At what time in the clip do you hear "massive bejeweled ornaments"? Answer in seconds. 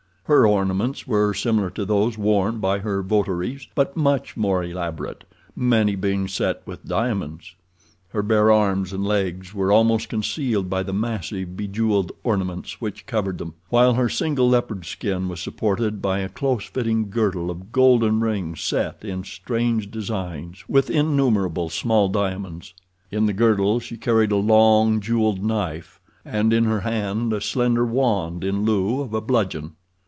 10.93-12.79